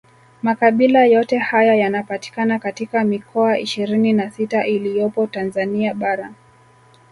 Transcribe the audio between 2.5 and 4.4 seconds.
katika mikoa ishirini na